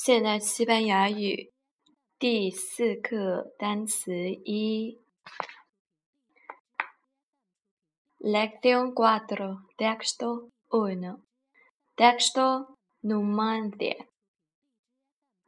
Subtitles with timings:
[0.00, 1.50] 现代西班牙语
[2.20, 5.00] 第四课单词一
[8.20, 11.18] ，Lección cuatro, texto uno,
[11.96, 12.68] texto
[13.02, 14.06] Númancia，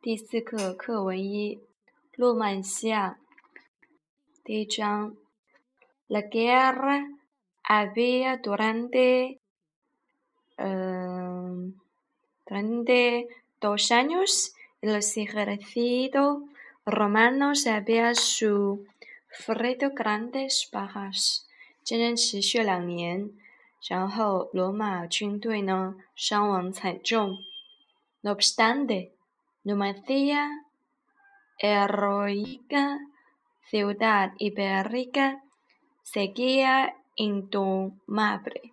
[0.00, 1.58] 第四课课文一，
[2.16, 3.18] 诺曼西亚，
[4.44, 5.16] 第一章
[6.06, 7.02] ，La guerra
[7.64, 9.40] había durante，
[10.54, 11.74] 嗯
[12.46, 13.26] ，durante
[13.60, 14.52] dos años,
[14.82, 15.14] los
[16.84, 21.44] romano se había sufrido grandes bajas.
[21.88, 23.30] 战争持续两年，
[23.88, 27.36] 然后罗马军队呢伤亡惨重。
[28.22, 29.10] No obstante,
[29.62, 30.64] Numancia,
[31.60, 32.98] heroica
[33.70, 35.42] ciudad ibérica,
[36.02, 38.72] seguía indomable.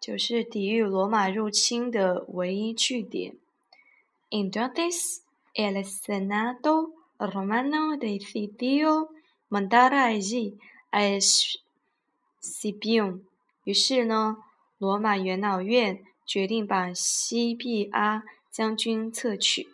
[0.00, 3.36] 就是抵御罗马入侵的唯一据点。
[4.30, 5.22] Entonces
[5.54, 9.10] el Senado romano decidió
[9.50, 10.56] mandar a ir
[10.90, 11.18] a
[12.40, 13.20] Cibión。
[13.64, 14.38] 于是呢，
[14.78, 19.68] 罗马元老院决定把 c i b í 将军撤去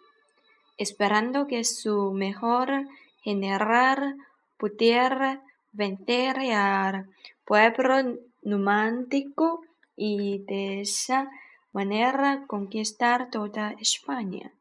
[0.76, 2.84] ，esperando que su mejor
[3.22, 4.16] general
[4.58, 5.40] pudiera
[5.76, 7.06] vencer al
[7.46, 9.65] pueblo numántico。
[9.96, 11.28] y de esa
[11.72, 14.52] manera conquistar toda España.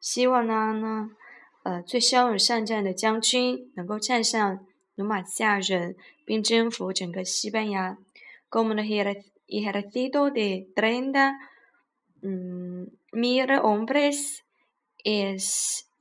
[0.00, 1.10] 希望呢呢，
[1.62, 4.66] 呃，最骁勇善战的将军能够战胜
[4.96, 7.96] 努马西亚人，并征服整个西班牙。
[8.50, 8.80] Como el
[9.48, 11.36] ejército de treinta
[12.22, 14.42] mil hombres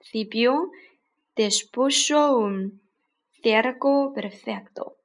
[0.04, 0.70] cipio,
[1.36, 2.80] dispuso un
[3.42, 4.98] cerco perfecto.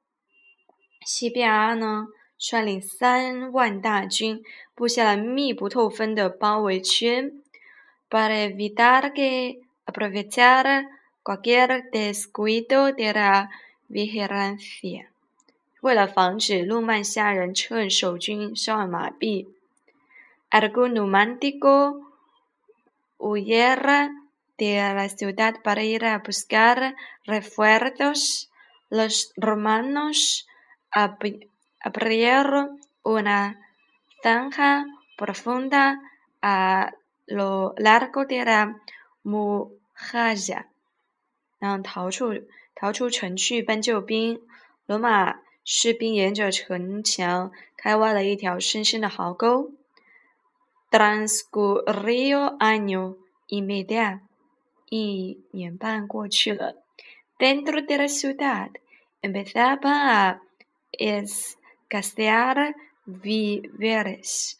[1.05, 2.07] 西班牙呢？
[2.39, 4.41] 率领三万大军
[4.73, 7.41] 布下了密不透风的包围圈
[8.09, 10.85] ，para evitar que aprovechara
[11.21, 13.49] cualquier descuido de la
[13.89, 15.07] vigilancia，
[15.81, 19.47] 为了防止路曼下人趁守军稍晚麻痹
[20.49, 22.03] ，algún numántico
[23.17, 24.11] huyera
[24.57, 26.95] de la ciudad para ir a buscar
[27.25, 30.45] refuerzos，los romanos
[31.81, 33.55] abrieron una
[34.23, 34.85] zanja
[35.17, 35.99] profunda
[36.41, 36.91] a
[37.27, 38.75] lo largo de la
[39.23, 40.65] muralla.
[41.59, 44.39] 让逃出逃出城去搬救兵。
[44.85, 49.71] 罗马士兵沿着城墙开挖了一条深深的壕沟。
[50.89, 53.17] Transcurrió año
[53.47, 53.61] y
[57.37, 58.71] dentro de la ciudad
[59.21, 60.41] empezaba
[60.91, 61.58] es
[61.91, 62.75] g a s t e r r a
[63.07, 64.53] Vives，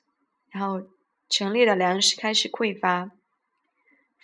[0.49, 0.87] 然后，
[1.29, 3.11] 城里的粮食开始匮乏。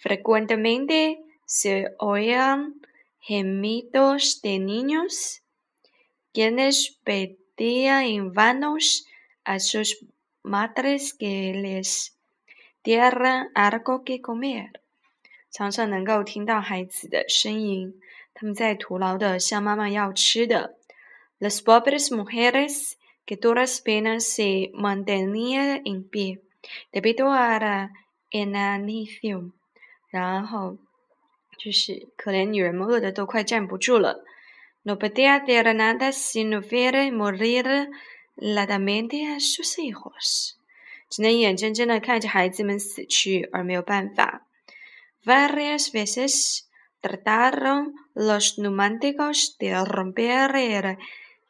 [0.02, 2.74] Frecuentemente se o y a n
[3.22, 5.40] gemidos de niños
[6.34, 9.04] quienes pedían en vanos
[9.46, 9.98] a sus
[10.44, 12.14] madres que les
[12.84, 14.72] dieran algo que comer。
[15.52, 17.94] 常常能够听到孩子的声音，
[18.34, 20.78] 他们在徒劳的向妈妈要吃的。
[21.40, 26.42] Las pobres mujeres que duras penas se mantenían en pie
[26.94, 27.92] debido a la
[28.30, 29.54] inanición.
[30.14, 30.80] No
[35.00, 37.90] podía hacer nada sino ver morir
[38.38, 39.76] lentamente a sus
[45.28, 46.70] Varias veces
[47.02, 50.98] trataron los neumáticos de romper el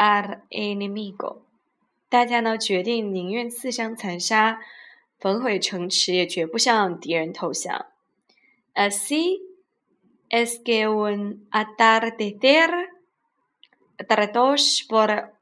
[0.00, 1.42] a r enemigo，
[2.08, 4.58] 大家呢决定宁愿自相残杀、
[5.18, 7.84] 焚毁城池，也绝不向敌人投降。
[8.74, 9.40] Así
[10.30, 12.70] es que un atardecer
[14.08, 14.54] trato
[14.88, 15.32] por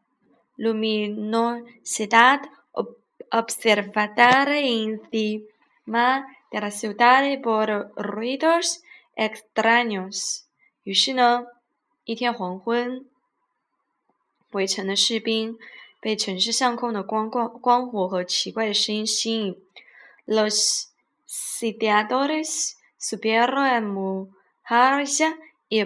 [0.57, 2.41] luminosidad
[3.31, 5.47] observar en si
[5.87, 8.81] más a resultar por ruidos
[9.15, 10.45] extraños。
[10.83, 11.45] 于是呢，
[12.05, 13.07] 一天黄昏。
[14.53, 15.59] 围城的士兵
[16.01, 19.61] 被城市上空的光光光火和奇怪的声音吸引
[20.27, 20.87] ，los
[21.27, 25.37] s i u i a d o r e s subieron a la muralla
[25.69, 25.85] y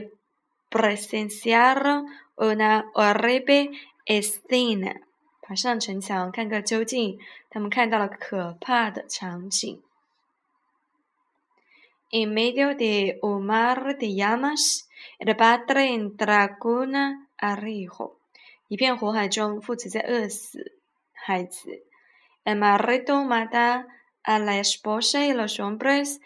[0.70, 2.06] presenciaron
[2.37, 3.70] una horrible
[4.06, 5.00] escena。
[5.41, 7.19] 爬上城墙看个究竟，
[7.50, 9.82] 他们看到了可怕的场景。
[12.12, 14.82] En medio de humaredillas,
[15.19, 18.22] el padre e n t r a con un arrijo。
[18.73, 20.79] 一片火海中，父子在饿死，
[21.13, 21.83] 孩子。
[22.43, 23.85] Emarito mata
[24.23, 26.21] a las poses los hombres,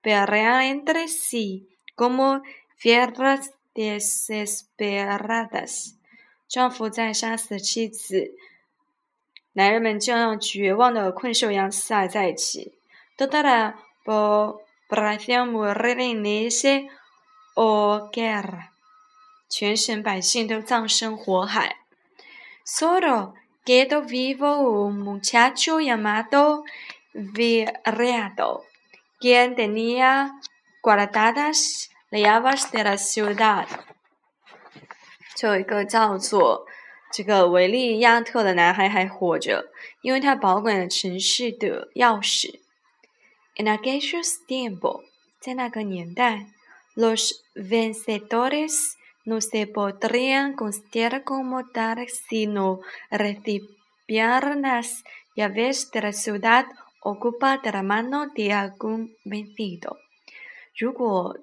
[0.00, 2.40] pero entre sí como
[2.78, 5.98] fieras desesperadas。
[6.48, 8.32] 丈夫在杀死妻子，
[9.52, 12.78] 男人们就像绝望的困兽一样死在一起。
[13.18, 13.74] Todo el
[14.06, 16.88] pueblo se muere en ese
[17.54, 18.70] hogar。
[19.50, 21.79] 全省百姓都葬身火海。
[22.76, 23.34] Sólo
[23.66, 26.62] quedó vivo un muchacho llamado
[27.12, 28.62] v i r e a d o
[29.20, 30.30] quien tenía
[30.80, 33.66] guardadas las llaves de la ciudad。
[35.42, 36.64] 有一个叫做
[37.12, 42.60] 这个维利亚特的男孩还活着，因为他保管了城市的钥匙。
[43.56, 45.02] En aquellos tiempos，
[45.40, 46.46] 在那个年代
[46.94, 48.92] ，los vencedores
[49.30, 52.80] no se podrían considerar como tal sino
[53.12, 55.04] las
[55.36, 56.66] llaves de la ciudad
[57.00, 59.96] ocupa de la mano de algún vencido.
[60.98, 61.38] Pues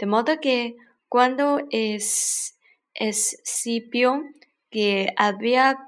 [0.00, 0.76] de modo que
[1.08, 2.54] cuando es
[2.94, 4.22] exhibió
[4.70, 5.87] que había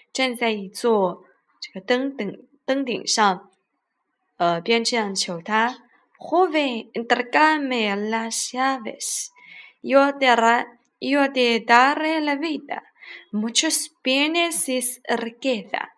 [0.13, 1.23] 站在一座
[1.61, 3.49] 这个灯顶灯顶上，
[4.37, 5.69] 呃，边这样求他。
[6.19, 6.99] j o v e n e s
[13.33, 14.71] muchos bienes y
[15.17, 15.89] riqueza。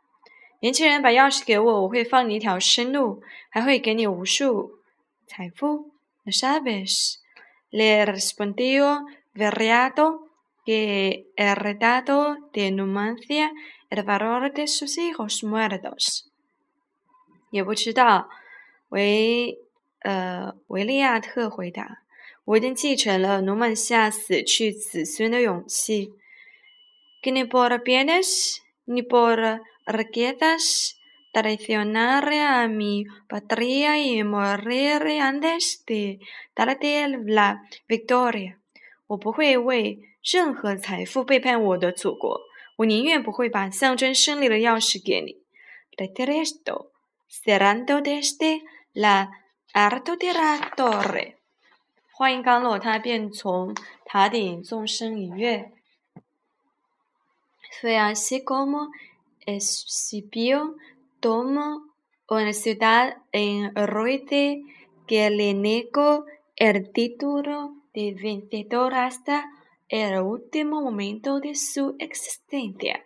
[0.61, 4.79] 年轻人，把钥匙给我，我会放你一条生路，还会给你无数
[5.27, 5.91] 财富。
[10.65, 12.17] que he retrato
[12.55, 13.47] de Numancia
[13.89, 16.25] el valor de sus hijos muertos.
[17.51, 18.29] 也不知道，
[18.89, 19.59] 维
[19.99, 21.99] 呃维利亚特回答
[22.45, 26.11] ：“我已经继承了努曼西亚死去子孙的勇气。”
[27.21, 30.93] Que ni por bienes ni por riquezas
[31.31, 36.19] traicionaré a mi patria y morir antes de
[36.55, 38.59] darte la victoria.
[39.07, 42.41] 我不会为任何财富背叛我的祖国。
[42.77, 45.43] 我宁愿不会把象征胜利的钥匙给你。
[52.15, 55.71] 话音刚落，他便从塔顶纵身一跃。
[67.93, 69.45] e vencedor hasta
[69.89, 73.03] el último momento de su existencia.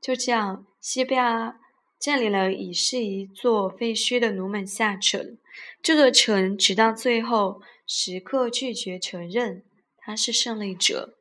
[0.00, 1.60] 就这样，西班牙
[1.98, 5.38] 建立了已是一座废墟的罗门下城，
[5.82, 9.62] 这座城直到最后时刻拒绝承认
[9.96, 11.17] 他是胜利者。